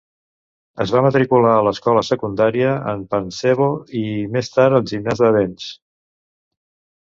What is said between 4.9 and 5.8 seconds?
Gimnàs de Béns.